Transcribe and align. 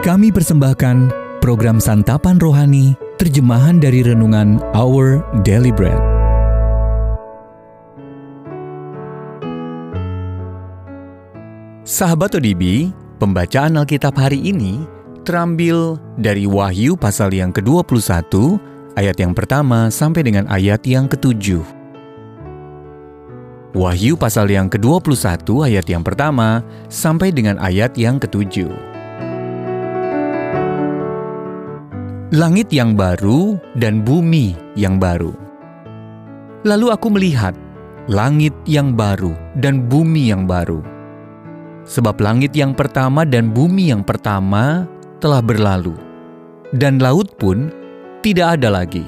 Kami 0.00 0.32
persembahkan 0.32 1.12
program 1.44 1.76
Santapan 1.76 2.40
Rohani, 2.40 2.96
terjemahan 3.20 3.76
dari 3.76 4.00
Renungan 4.00 4.56
Our 4.72 5.20
Daily 5.44 5.68
Bread. 5.68 6.00
Sahabat 11.84 12.32
ODB, 12.32 12.96
pembacaan 13.20 13.76
Alkitab 13.76 14.16
hari 14.16 14.40
ini 14.40 14.88
terambil 15.28 16.00
dari 16.16 16.48
Wahyu 16.48 16.96
pasal 16.96 17.36
yang 17.36 17.52
ke-21, 17.52 18.56
ayat 18.96 19.20
yang 19.20 19.36
pertama 19.36 19.92
sampai 19.92 20.24
dengan 20.24 20.48
ayat 20.48 20.80
yang 20.88 21.12
ketujuh. 21.12 21.60
Wahyu 23.76 24.16
pasal 24.16 24.48
yang 24.48 24.72
ke-21 24.72 25.44
ayat 25.68 25.84
yang 25.92 26.00
pertama 26.00 26.64
sampai 26.88 27.36
dengan 27.36 27.60
ayat 27.60 27.92
yang 28.00 28.16
ketujuh. 28.16 28.89
Langit 32.30 32.70
yang 32.70 32.94
baru 32.94 33.58
dan 33.74 34.06
bumi 34.06 34.54
yang 34.78 35.02
baru. 35.02 35.34
Lalu 36.62 36.94
aku 36.94 37.10
melihat 37.10 37.58
langit 38.06 38.54
yang 38.70 38.94
baru 38.94 39.34
dan 39.58 39.90
bumi 39.90 40.30
yang 40.30 40.46
baru. 40.46 40.78
Sebab 41.82 42.22
langit 42.22 42.54
yang 42.54 42.70
pertama 42.70 43.26
dan 43.26 43.50
bumi 43.50 43.90
yang 43.90 44.06
pertama 44.06 44.86
telah 45.18 45.42
berlalu, 45.42 45.98
dan 46.70 47.02
laut 47.02 47.34
pun 47.34 47.66
tidak 48.22 48.62
ada 48.62 48.78
lagi. 48.78 49.02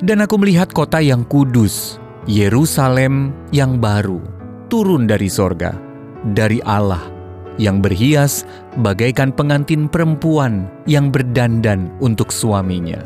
Dan 0.00 0.24
aku 0.24 0.40
melihat 0.40 0.72
kota 0.72 1.04
yang 1.04 1.28
kudus, 1.28 2.00
Yerusalem 2.24 3.36
yang 3.52 3.76
baru, 3.76 4.24
turun 4.72 5.04
dari 5.04 5.28
sorga, 5.28 5.76
dari 6.24 6.64
Allah, 6.64 7.17
yang 7.58 7.82
berhias 7.82 8.46
bagaikan 8.80 9.34
pengantin 9.34 9.90
perempuan 9.90 10.70
yang 10.86 11.10
berdandan 11.10 11.90
untuk 11.98 12.30
suaminya. 12.30 13.02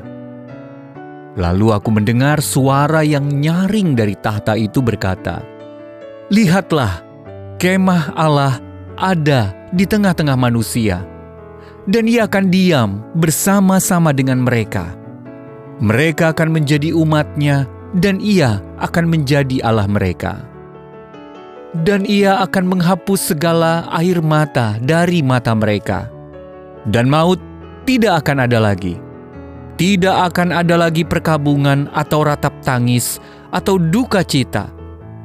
Lalu 1.33 1.73
aku 1.73 1.89
mendengar 1.89 2.45
suara 2.45 3.01
yang 3.01 3.25
nyaring 3.25 3.97
dari 3.97 4.13
tahta 4.21 4.53
itu 4.53 4.85
berkata, 4.85 5.41
Lihatlah, 6.29 7.01
kemah 7.57 8.13
Allah 8.13 8.61
ada 9.01 9.57
di 9.73 9.89
tengah-tengah 9.89 10.37
manusia, 10.37 11.01
dan 11.89 12.05
ia 12.05 12.29
akan 12.29 12.53
diam 12.53 12.91
bersama-sama 13.17 14.13
dengan 14.13 14.45
mereka. 14.45 14.93
Mereka 15.81 16.37
akan 16.37 16.53
menjadi 16.53 16.93
umatnya, 16.93 17.65
dan 17.97 18.21
ia 18.21 18.61
akan 18.81 19.09
menjadi 19.09 19.65
Allah 19.65 19.89
mereka. 19.89 20.52
Dan 21.73 22.05
ia 22.05 22.37
akan 22.45 22.69
menghapus 22.69 23.33
segala 23.33 23.89
air 23.97 24.21
mata 24.21 24.77
dari 24.77 25.25
mata 25.25 25.57
mereka. 25.57 26.13
Dan 26.85 27.09
maut 27.09 27.41
tidak 27.89 28.27
akan 28.27 28.45
ada 28.45 28.61
lagi. 28.61 29.01
Tidak 29.81 30.29
akan 30.29 30.53
ada 30.53 30.77
lagi 30.77 31.01
perkabungan 31.03 31.89
atau 31.97 32.29
ratap 32.29 32.53
tangis 32.61 33.17
atau 33.49 33.81
duka 33.81 34.21
cita, 34.21 34.69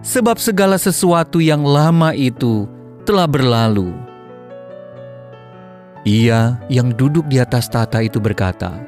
sebab 0.01 0.39
segala 0.39 0.79
sesuatu 0.79 1.43
yang 1.43 1.67
lama 1.67 2.15
itu 2.15 2.65
telah 3.03 3.27
berlalu. 3.27 3.91
Ia 6.07 6.55
yang 6.71 6.95
duduk 6.95 7.27
di 7.27 7.43
atas 7.43 7.67
tata 7.67 7.99
itu 7.99 8.17
berkata, 8.23 8.79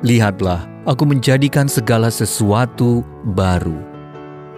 Lihatlah, 0.00 0.64
aku 0.88 1.04
menjadikan 1.04 1.68
segala 1.68 2.08
sesuatu 2.08 3.04
baru. 3.36 3.76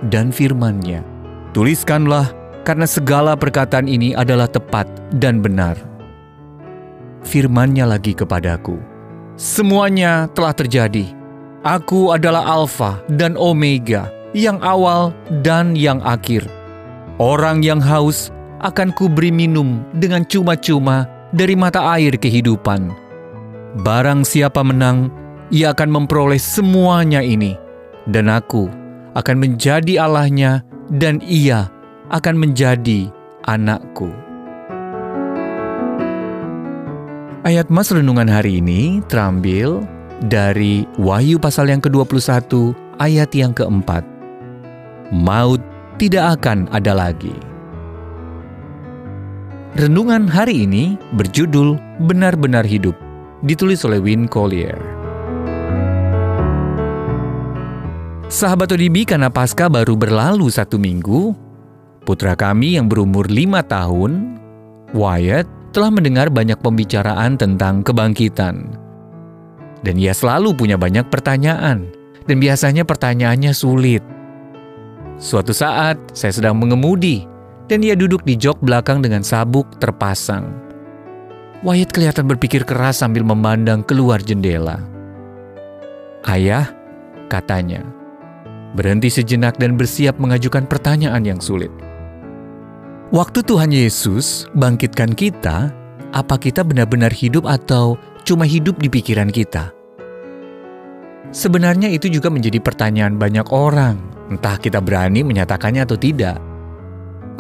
Dan 0.06 0.31
firmannya, 0.31 1.03
Tuliskanlah, 1.51 2.31
karena 2.62 2.87
segala 2.87 3.34
perkataan 3.34 3.91
ini 3.91 4.15
adalah 4.15 4.47
tepat 4.47 4.87
dan 5.19 5.43
benar. 5.43 5.75
Firmannya 7.27 7.84
lagi 7.91 8.15
kepadaku, 8.15 8.79
Semuanya 9.41 10.28
telah 10.37 10.53
terjadi. 10.53 11.17
Aku 11.65 12.12
adalah 12.12 12.44
Alfa 12.44 13.00
dan 13.09 13.41
Omega, 13.41 14.12
yang 14.37 14.60
awal 14.60 15.16
dan 15.41 15.72
yang 15.72 15.99
akhir. 16.05 16.44
Orang 17.16 17.65
yang 17.65 17.81
haus 17.81 18.28
akan 18.60 18.93
kuberi 18.93 19.33
minum 19.33 19.81
dengan 19.97 20.25
cuma-cuma 20.28 21.09
dari 21.33 21.56
mata 21.56 21.97
air 21.97 22.16
kehidupan. 22.21 22.93
Barang 23.81 24.28
siapa 24.28 24.60
menang, 24.60 25.09
ia 25.49 25.72
akan 25.72 25.89
memperoleh 25.89 26.39
semuanya 26.39 27.25
ini, 27.25 27.56
dan 28.06 28.28
aku 28.28 28.69
akan 29.16 29.37
menjadi 29.41 30.05
Allahnya, 30.05 30.62
dan 30.91 31.23
ia 31.23 31.71
akan 32.11 32.34
menjadi 32.34 33.06
anakku. 33.47 34.11
Ayat 37.47 37.73
Mas 37.73 37.89
Renungan 37.89 38.28
hari 38.28 38.61
ini 38.61 39.01
terambil 39.09 39.81
dari 40.28 40.84
Wahyu 41.01 41.41
pasal 41.41 41.73
yang 41.73 41.81
ke-21 41.81 42.77
ayat 43.01 43.31
yang 43.33 43.56
keempat. 43.56 44.05
Maut 45.15 45.62
tidak 45.97 46.43
akan 46.43 46.69
ada 46.75 46.93
lagi. 46.93 47.33
Renungan 49.78 50.27
hari 50.27 50.67
ini 50.67 50.99
berjudul 51.15 51.78
Benar-benar 52.05 52.67
Hidup, 52.67 52.99
ditulis 53.47 53.87
oleh 53.87 54.03
Win 54.03 54.27
Collier. 54.27 55.00
Sahabat 58.30 58.70
ODB 58.70 59.10
karena 59.10 59.26
pasca 59.26 59.66
baru 59.66 59.98
berlalu 59.98 60.46
satu 60.54 60.78
minggu, 60.78 61.34
putra 62.06 62.38
kami 62.38 62.78
yang 62.78 62.86
berumur 62.86 63.26
lima 63.26 63.58
tahun, 63.58 64.38
Wyatt, 64.94 65.74
telah 65.74 65.91
mendengar 65.91 66.30
banyak 66.30 66.54
pembicaraan 66.62 67.34
tentang 67.34 67.82
kebangkitan. 67.82 68.70
Dan 69.82 69.98
ia 69.98 70.14
selalu 70.14 70.54
punya 70.54 70.78
banyak 70.78 71.10
pertanyaan, 71.10 71.91
dan 72.30 72.36
biasanya 72.38 72.86
pertanyaannya 72.86 73.50
sulit. 73.50 74.06
Suatu 75.18 75.50
saat, 75.50 75.98
saya 76.14 76.30
sedang 76.30 76.54
mengemudi 76.54 77.26
dan 77.66 77.82
ia 77.82 77.98
duduk 77.98 78.22
di 78.22 78.38
jok 78.38 78.62
belakang 78.62 79.02
dengan 79.02 79.26
sabuk 79.26 79.66
terpasang. 79.82 80.54
Wyatt 81.66 81.91
kelihatan 81.91 82.30
berpikir 82.30 82.62
keras 82.62 83.02
sambil 83.02 83.26
memandang 83.26 83.82
keluar 83.82 84.22
jendela. 84.22 84.78
Ayah, 86.30 86.70
katanya, 87.26 87.82
berhenti 88.75 89.10
sejenak 89.10 89.58
dan 89.58 89.75
bersiap 89.75 90.19
mengajukan 90.20 90.66
pertanyaan 90.66 91.22
yang 91.26 91.41
sulit. 91.42 91.70
Waktu 93.10 93.42
Tuhan 93.42 93.75
Yesus 93.75 94.47
bangkitkan 94.54 95.19
kita, 95.19 95.75
apa 96.14 96.34
kita 96.38 96.62
benar-benar 96.62 97.10
hidup 97.10 97.47
atau 97.47 97.98
cuma 98.22 98.47
hidup 98.47 98.78
di 98.78 98.86
pikiran 98.86 99.34
kita? 99.34 99.75
Sebenarnya 101.30 101.91
itu 101.91 102.10
juga 102.10 102.30
menjadi 102.30 102.59
pertanyaan 102.62 103.19
banyak 103.19 103.50
orang, 103.50 103.98
entah 104.30 104.59
kita 104.59 104.78
berani 104.78 105.22
menyatakannya 105.26 105.82
atau 105.86 105.98
tidak 105.98 106.50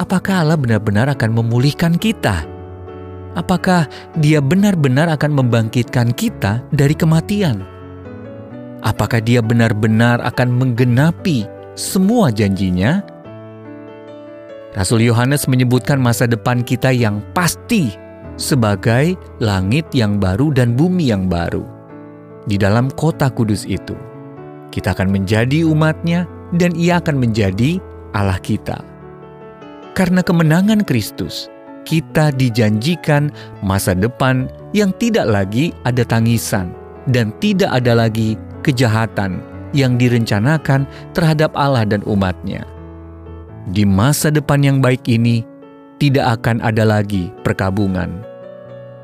apakah 0.00 0.40
Allah 0.40 0.56
benar-benar 0.56 1.12
akan 1.12 1.36
memulihkan 1.36 2.00
kita? 2.00 2.48
Apakah 3.36 3.86
Dia 4.18 4.40
benar-benar 4.40 5.06
akan 5.12 5.36
membangkitkan 5.36 6.16
kita 6.16 6.64
dari 6.72 6.96
kematian? 6.96 7.62
Apakah 8.80 9.20
Dia 9.20 9.44
benar-benar 9.44 10.24
akan 10.24 10.56
menggenapi 10.56 11.44
semua 11.76 12.32
janjinya? 12.32 13.04
Rasul 14.72 15.04
Yohanes 15.04 15.50
menyebutkan 15.50 15.98
masa 15.98 16.30
depan 16.30 16.62
kita 16.62 16.94
yang 16.94 17.20
pasti 17.34 17.90
sebagai 18.40 19.18
langit 19.42 19.84
yang 19.92 20.16
baru 20.16 20.54
dan 20.54 20.78
bumi 20.78 21.12
yang 21.12 21.28
baru. 21.28 21.66
Di 22.48 22.56
dalam 22.56 22.88
kota 22.96 23.28
kudus 23.28 23.68
itu, 23.68 23.92
kita 24.72 24.96
akan 24.96 25.12
menjadi 25.12 25.66
umatnya 25.66 26.24
dan 26.56 26.72
ia 26.72 27.02
akan 27.02 27.20
menjadi 27.20 27.82
Allah 28.16 28.40
kita. 28.40 28.80
Karena 29.92 30.24
kemenangan 30.24 30.86
Kristus, 30.86 31.52
kita 31.84 32.32
dijanjikan 32.32 33.28
masa 33.60 33.92
depan 33.92 34.48
yang 34.72 34.94
tidak 34.96 35.28
lagi 35.28 35.74
ada 35.84 36.06
tangisan 36.06 36.72
dan 37.10 37.34
tidak 37.42 37.68
ada 37.74 37.92
lagi 37.92 38.38
kejahatan 38.60 39.40
yang 39.70 39.96
direncanakan 39.96 40.86
terhadap 41.14 41.54
Allah 41.54 41.86
dan 41.86 42.02
umatnya. 42.06 42.66
Di 43.70 43.86
masa 43.86 44.32
depan 44.32 44.64
yang 44.64 44.78
baik 44.82 45.06
ini, 45.06 45.46
tidak 46.00 46.40
akan 46.40 46.64
ada 46.64 46.82
lagi 46.82 47.28
perkabungan, 47.44 48.24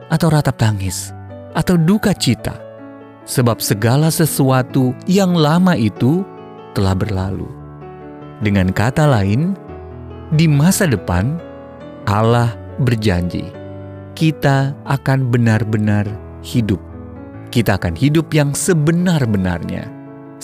atau 0.09 0.33
ratap 0.33 0.57
tangis, 0.57 1.13
atau 1.53 1.77
duka 1.77 2.17
cita, 2.17 2.57
sebab 3.29 3.61
segala 3.61 4.09
sesuatu 4.09 4.97
yang 5.05 5.37
lama 5.37 5.77
itu 5.77 6.25
telah 6.73 6.97
berlalu. 6.97 7.47
Dengan 8.41 8.73
kata 8.73 9.05
lain, 9.07 9.55
di 10.35 10.49
masa 10.49 10.89
depan, 10.89 11.39
Allah 12.09 12.57
berjanji 12.81 13.67
kita 14.17 14.73
akan 14.89 15.29
benar-benar 15.29 16.09
hidup. 16.41 16.81
Kita 17.57 17.81
akan 17.81 17.97
hidup 17.97 18.37
yang 18.37 18.53
sebenar-benarnya, 18.53 19.89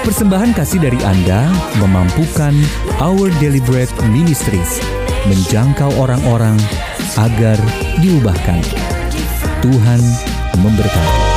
Persembahan 0.00 0.56
kasih 0.56 0.80
dari 0.80 0.96
Anda 1.04 1.52
memampukan 1.76 2.56
Our 3.04 3.28
Deliberate 3.36 3.92
Ministries 4.08 4.80
menjangkau 5.28 5.92
orang-orang 6.00 6.56
agar 7.20 7.60
diubahkan. 8.00 8.64
Tuhan 9.60 10.00
memberkati. 10.64 11.29